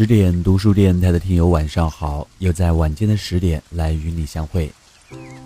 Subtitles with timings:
[0.00, 4.72] 十点读书电台的听友晚上好，又在晚间的十点来与你相会，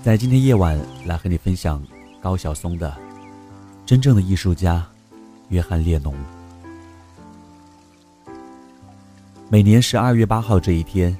[0.01, 1.85] 在今天夜晚来和你分享
[2.23, 2.89] 高晓松的
[3.85, 4.77] 《真正的艺术家》
[5.49, 6.15] 约翰列侬。
[9.49, 11.19] 每年十二月八号这一天，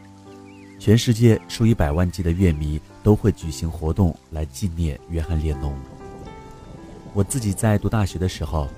[0.79, 5.77] 全世界数以百万计的乐迷都会举行活动来纪念约翰列侬。
[7.13, 8.69] 我自己在读大学的时候，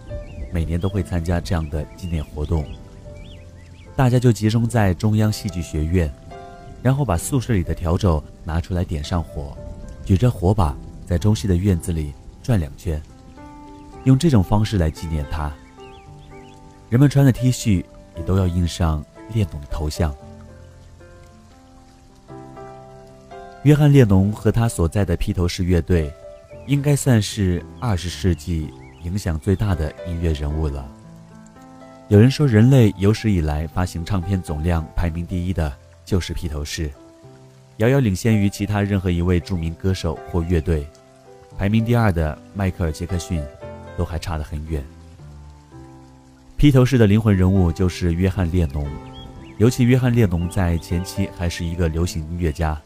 [0.51, 2.65] 每年都会参加这样的纪念活动。
[3.97, 6.13] 大家就集中在中央戏剧学院，
[6.83, 9.57] 然后把宿舍里的笤帚拿出来点上火，
[10.05, 13.01] 举着火把在中戏的院子里转两圈，
[14.05, 15.51] 用这种方式来纪念他。
[16.91, 17.83] 人们穿的 T 恤
[18.19, 20.15] 也都要印上列侬的头像。
[23.63, 26.13] 约翰列侬和他所在的披头士乐队，
[26.67, 28.71] 应该算是二十世纪
[29.05, 30.87] 影响最大的音乐人物了。
[32.09, 36.89] 有人说，人类有史以来发行唱片总量排名第一的就是披头士，
[37.79, 40.87] 遥遥领先于其他任何一位著名歌手或乐队。
[41.59, 43.43] 排名第二的迈克尔·杰克逊，
[43.97, 44.85] 都还差得很远。
[46.57, 48.87] 披头士的灵魂人物就是约翰·列侬，
[49.59, 52.81] 尤其约翰·列侬在前期还是一个流行音乐家，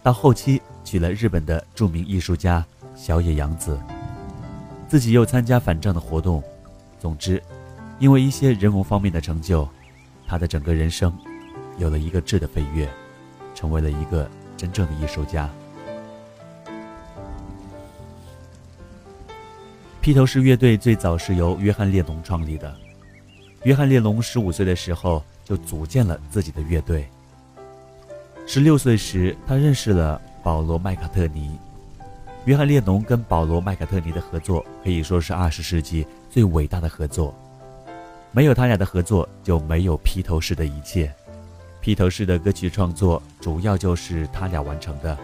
[0.00, 2.64] 到后期娶了日本的著名艺术家
[2.94, 3.76] 小野洋子，
[4.86, 6.40] 自己又参加反战的活动。
[7.00, 7.42] 总之。
[8.00, 9.68] 因为一些人文方面的成就，
[10.26, 11.12] 他的整个人生
[11.76, 12.88] 有了一个质的飞跃，
[13.54, 15.48] 成为了一个真正的艺术家。
[20.00, 22.74] 披头士乐队最早是由约翰列侬创立的。
[23.64, 27.06] 约翰列侬十五岁的时候就组建了自己的乐队。
[28.46, 31.58] 十六岁时，他认识了保罗麦卡特尼。
[32.46, 37.34] 约翰列侬跟保罗麦卡特尼的合作可以说是二十世纪最伟大的合作。
[38.32, 41.12] 没有他俩的合作，就没有披头士的一切。
[41.80, 45.18] 披头士的歌曲创作主要就是他俩完成的，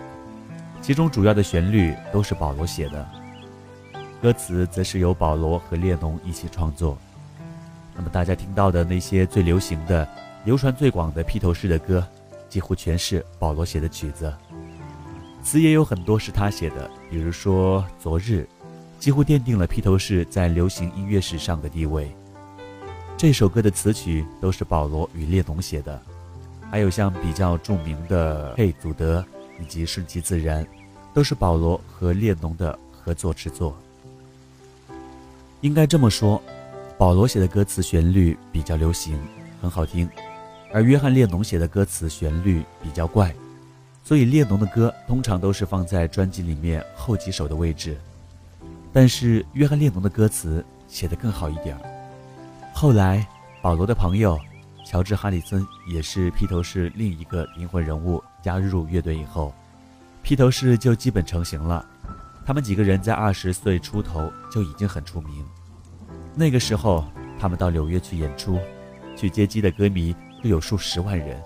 [0.81, 3.07] 其中主要的旋律都是保罗写的，
[4.21, 6.97] 歌词则是由保罗和列侬一起创作。
[7.95, 10.09] 那么大家听到的那些最流行的、
[10.45, 12.05] 流传最广的披头士的歌，
[12.49, 14.33] 几乎全是保罗写的曲子，
[15.45, 18.49] 词也有很多是他写的，比如说《昨日》，
[18.99, 22.11] 几乎奠定了披头士在流行音乐史上的地位。
[23.19, 25.99] 这首歌的词曲都是保罗与列侬写的，
[26.71, 29.25] 还有像比较著名的《嘿，祖德》
[29.63, 30.63] 以及《顺其自然》，
[31.15, 33.75] 都是保罗和列侬的合作之作。
[35.63, 36.43] 应该这么说，
[36.99, 39.19] 保罗写的歌词旋律比较流行，
[39.63, 40.07] 很好听，
[40.71, 43.35] 而约翰列侬写的歌词旋律比较怪，
[44.05, 47.97] 所以列侬的歌通常都是放在专辑里面后几首的位置。
[48.93, 51.96] 但是约翰列侬的歌词写得更好一点儿。
[52.79, 53.27] 后来，
[53.63, 54.39] 保罗的朋友
[54.85, 59.51] 乔治·哈里森也是披头士另一个灵魂人物，加入乐队以后，
[60.23, 61.83] 披头士就基本成型了。
[62.45, 65.43] 他们几个人在二十岁出头就已经很出名。
[66.35, 67.07] 那个时候，
[67.41, 68.59] 他们到纽约去演出，
[69.17, 71.43] 去接机的歌迷都有数十万人，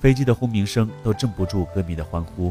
[0.00, 2.50] 飞机的轰鸣声都镇不住歌迷的欢呼。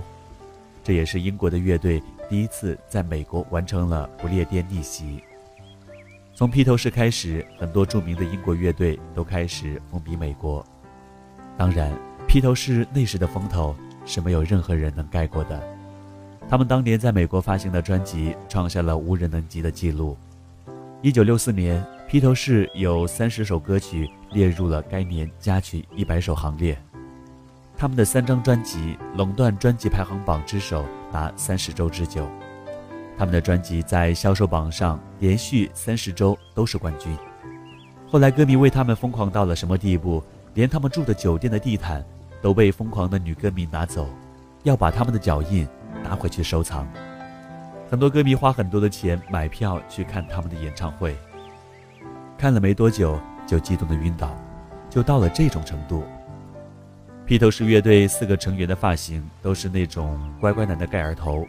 [0.84, 5.24] 这也是英国的乐队第一次在美国完成了不列颠逆袭。
[6.36, 10.64] 从披头士开始，很多著名的英国乐队都开始风靡美国。
[11.58, 11.98] 当然，
[12.28, 13.74] 披头士那时的风头
[14.06, 15.64] 是没有任何人能盖过的。
[16.50, 20.18] 他们当年在美国发行的专辑创下了无人能及的记录。
[21.02, 26.78] 一九六四年，披头士有三十首歌曲列入了该年佳曲一百首行列。
[27.78, 32.30] 他们的三张专辑垄断专辑排行榜之首达三十周之久。
[33.18, 37.16] 他们的专辑在销售榜上连续三十周都是冠军。
[38.08, 40.24] 后来歌迷为他们疯狂到了什么地步？
[40.54, 42.02] 连他们住的酒店的地毯
[42.42, 44.08] 都被疯狂的女歌迷拿走，
[44.64, 45.68] 要把他们的脚印
[46.02, 46.88] 拿回去收藏。
[47.90, 51.14] 很多歌迷花很多的钱买票去看他们的演唱会，
[52.38, 54.34] 看了没多久就激动的晕倒，
[54.90, 56.04] 就到了这种程度。
[57.26, 61.46] 披头士乐队四个成员的发型都是那种乖乖男的盖儿头。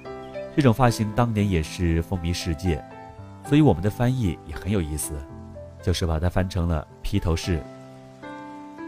[0.57, 2.83] 这种发型当年也是风靡世界，
[3.47, 5.13] 所以我们的翻译也很有意思，
[5.83, 7.63] 就是把它翻成了披头士。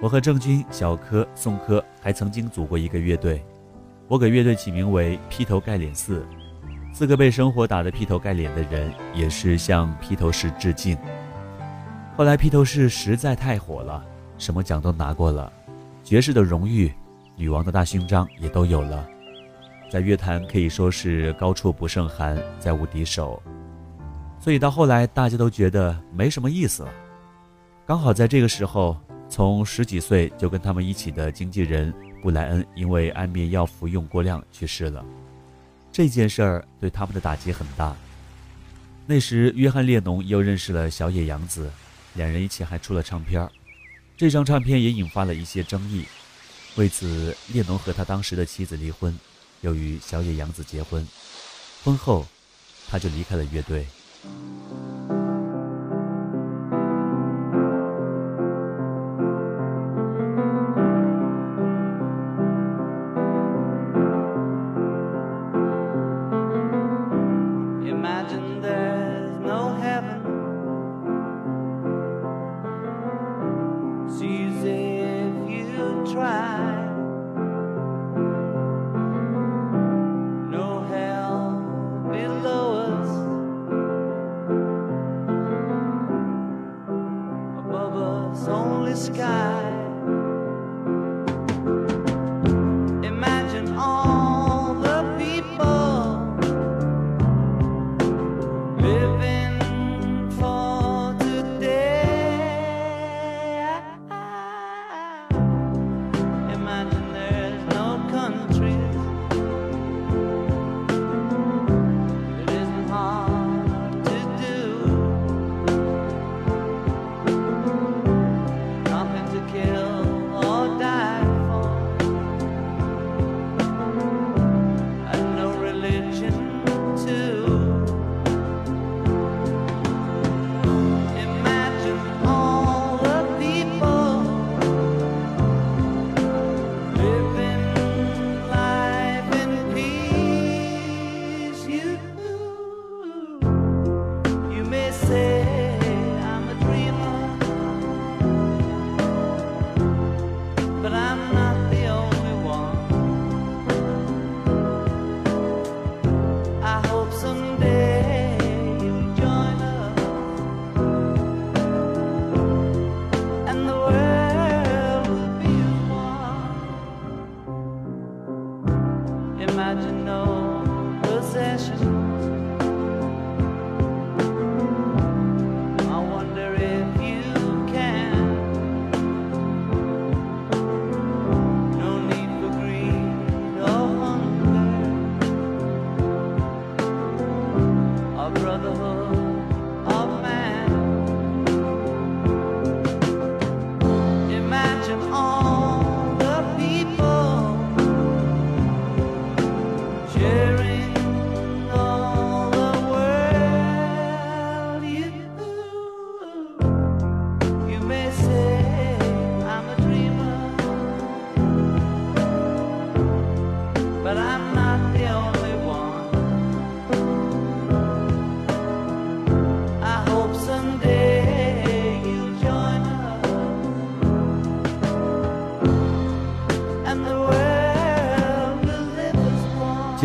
[0.01, 3.45] 我和郑钧、小柯、宋柯还曾经组过一个乐队，
[4.07, 6.27] 我给乐队起名为“披头盖脸四”，
[6.91, 10.97] 四个被生活打得劈头盖脸的人，也是向披头士致敬。
[12.17, 14.03] 后来披头士实在太火了，
[14.39, 15.53] 什么奖都拿过了，
[16.03, 16.91] 爵士的荣誉、
[17.37, 19.07] 女王的大勋章也都有了。
[19.91, 23.43] 在乐坛可以说是高处不胜寒，再无敌手，
[24.39, 26.93] 所以到后来大家都觉得没什么意思了。
[27.87, 29.01] 刚好在这个时候，
[29.31, 35.03] 从十几岁就跟他们一起的经纪人布莱恩因为安眠药服用过量去世了。
[35.91, 37.97] 这件事儿对他们的打击很大。
[39.07, 41.71] 那时，约翰列侬又认识了小野洋子，
[42.13, 43.49] 两人一起还出了唱片
[44.19, 46.05] 这张唱片也引发了一些争议。
[46.77, 49.19] 为此，列侬和他当时的妻子离婚，
[49.61, 51.07] 又与小野洋子结婚。
[51.85, 52.27] 婚后，
[52.89, 53.87] 他就离开了乐队。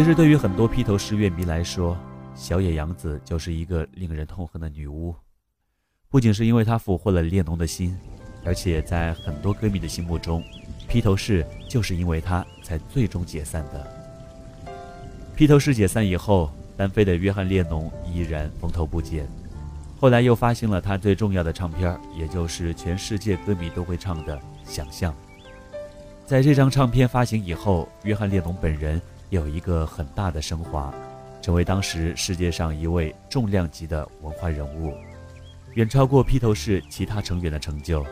[0.04, 1.98] 其实，对于很多披头士乐迷来说，
[2.36, 5.16] 小野洋子就是一个令人痛恨的女巫。
[6.10, 7.98] 不仅是因为她俘获了列侬的心，
[8.44, 10.44] 而且在很多歌迷的心目中，
[10.90, 13.88] 披头士就是因为她才最终解散的。
[15.38, 19.26] 披头士解散以后，单飞的约翰列侬依然风头不减。
[20.02, 25.14] 后来又发行了他最重要的唱片，也就是全世界歌迷都会唱的《想象》。
[26.26, 29.02] 在这张唱片发行以后，约翰列侬本人。
[29.34, 30.94] 有一个很大的升华，
[31.42, 34.96] 成为当时世界上一位重量级的文化人物，
[35.74, 38.06] 远超过披头士其他成员的成就。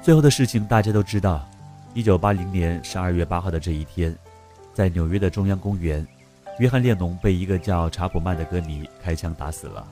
[0.00, 1.46] 最后的事情大家都知道，
[1.92, 4.16] 一九八零年十二月八号的这一天，
[4.72, 6.06] 在纽约的中央公园，
[6.58, 9.86] 约翰列侬被一个叫查普曼的歌迷开枪打死了，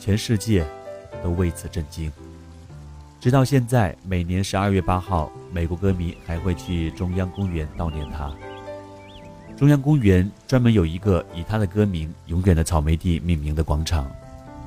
[0.00, 0.64] 全世界
[1.22, 2.10] 都为此震惊。
[3.20, 8.32] 直到现在，每年十二月八号，美国歌迷还会去中央公园悼念他。
[9.56, 14.08] 中央公园专门有一个以他的歌名“永远的草莓地”命名的广场，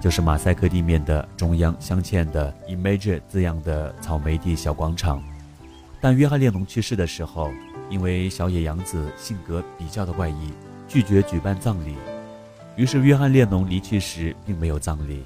[0.01, 5.23] 就是马赛克地面的中央镶嵌的 “Image” 字样的草莓地小广场。
[6.01, 7.49] 但约翰列侬去世的时候，
[7.89, 10.51] 因为小野洋子性格比较的怪异，
[10.89, 11.95] 拒绝举办葬礼，
[12.75, 15.23] 于是约翰列侬离去时并没有葬礼。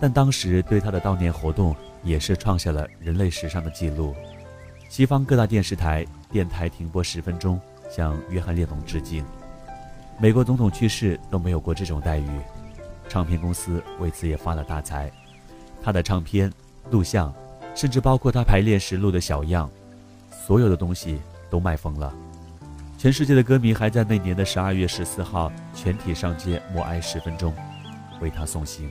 [0.00, 1.74] 但当时对他的悼念活动。
[2.02, 4.14] 也是创下了人类史上的记录。
[4.88, 9.24] 西方各大电视台、电台停播十分钟，向约翰列侬致敬。
[10.16, 12.30] 美国总统去世都没有过这种待遇，
[13.08, 15.10] 唱片公司为此也发了大财。
[15.82, 16.48] 他的唱片
[16.92, 17.34] 录像，
[17.74, 19.68] 甚至包括他排练时录的小样，
[20.46, 22.14] 所有的东西都卖疯了。
[22.96, 27.52] 全世界的歌迷还在那年的十二月十四号全体上街默哀十分钟，
[28.20, 28.88] 为他送行。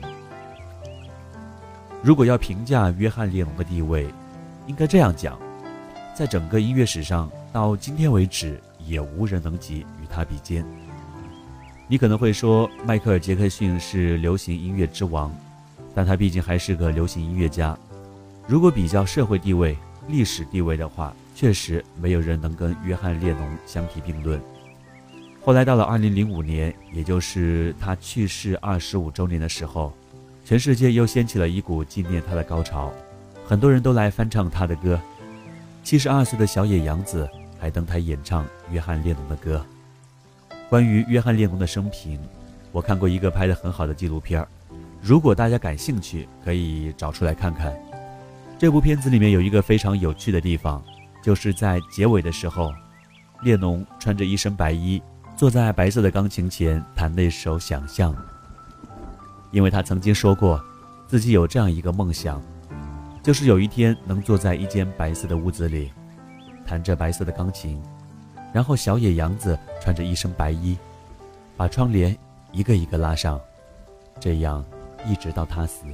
[2.06, 4.06] 如果要评价约翰列侬的地位，
[4.68, 5.36] 应该这样讲：
[6.14, 10.64] 在整个音乐史上，到今天为止，也无人能及与他比肩。
[11.88, 15.34] 你可能会说，迈克尔·杰克逊是流行音乐之王，
[15.96, 17.76] 但他毕竟还是个流行音乐家。
[18.46, 24.40] 如果比较社会地位、历史地位的话，确实没有人能跟约翰列侬相提并论。
[25.44, 29.92] 后来到了二零零五年，也就是他去世二十五周年的时候，
[30.46, 32.92] 全世界又掀起了一股纪念他的高潮，
[33.44, 34.96] 很多人都来翻唱他的歌。
[35.82, 39.66] 七十二岁的小野洋子还登台演唱约翰列侬的歌。
[40.68, 42.20] 关于约翰列侬的生平，
[42.70, 44.46] 我看过一个拍得很好的纪录片儿，
[45.02, 47.74] 如果大家感兴趣，可以找出来看看。
[48.56, 50.80] 这部片子里面有一个非常有趣的地方。
[51.24, 52.72] 就是在结尾的时候，
[53.42, 55.02] 列侬穿着一身白衣，
[55.36, 58.14] 坐在白色的钢琴前弹那首《想象》。
[59.56, 60.62] 因为他曾经说过，
[61.06, 62.42] 自己有这样一个梦想，
[63.22, 65.90] 就是有一天能坐在一间白色的屋子里，
[66.66, 67.82] 弹着白色的钢琴，
[68.52, 70.76] 然后小野洋子穿着一身白衣，
[71.56, 72.14] 把窗帘
[72.52, 73.40] 一个一个拉上，
[74.20, 74.62] 这样
[75.06, 75.86] 一直到他死。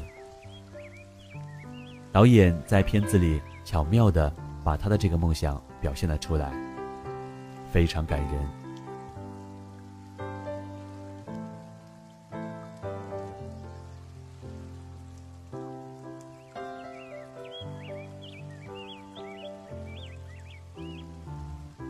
[2.11, 4.33] 导演在片子里巧妙的。
[4.64, 6.52] 把他的这个梦想表现了出来，
[7.73, 8.62] 非常感人。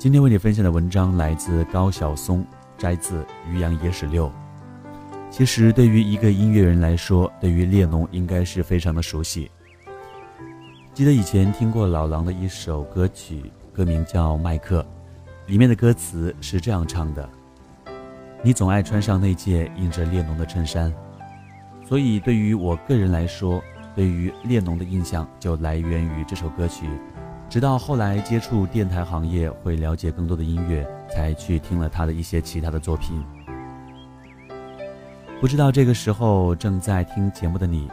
[0.02, 2.44] 今天为你分享的文章来自高晓松，
[2.76, 4.26] 摘自《渔阳野史六》。
[5.30, 9.48] 其实，对于一个音乐人来说，对于列侬应该是非常的熟悉。
[10.92, 14.82] 记得以前听过老狼的一首歌曲，歌名叫《麦克》，
[15.46, 17.30] 里面的歌词是这样唱的
[18.42, 20.92] ：“你总爱穿上那件印着列侬的衬衫。”
[21.88, 23.62] 所以对于我个人来说，
[23.94, 26.88] 对于列侬的印象就来源于这首歌曲。
[27.52, 33.22] 直到后来接触电台行业，会了解更多的音乐，才去听了他的一些其他的作品。
[35.38, 37.90] 不知道这个时候正在听节目的你，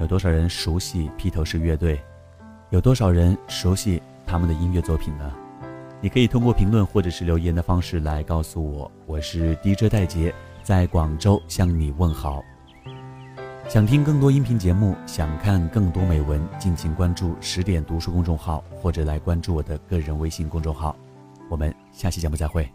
[0.00, 2.00] 有多少人熟悉披头士乐队？
[2.70, 5.30] 有多少人熟悉他们的音乐作品呢？
[6.00, 8.90] 你可以通过评论或者是留言的方式来告诉我。
[9.04, 12.42] 我是 DJ 戴杰，在广州向你问好。
[13.72, 20.94] 想听更多音频节目，想看更多美文，敬请关注十点读书公众号，或者来关注我的个人微信公众号。
[21.48, 22.68] 我们下期节目再会。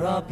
[0.00, 0.24] love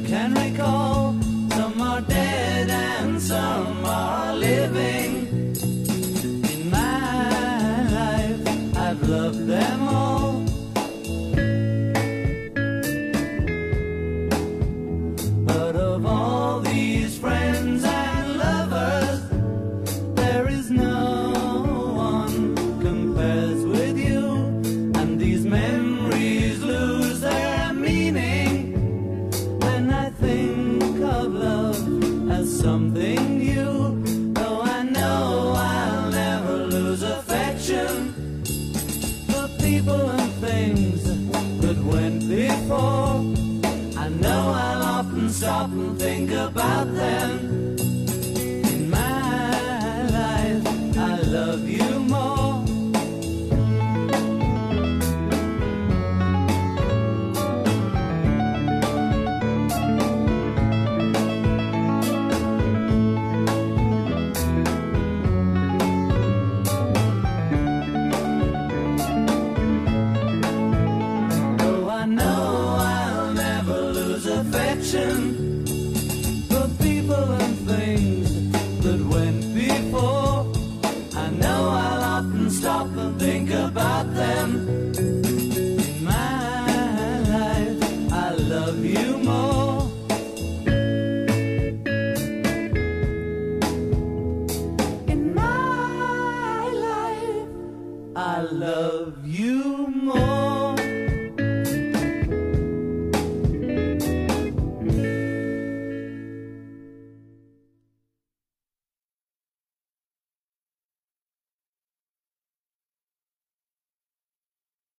[0.00, 1.14] can recall.
[1.50, 5.28] Some are dead and some are living.
[6.52, 10.23] In my life, I've loved them all.
[46.54, 47.53] about them.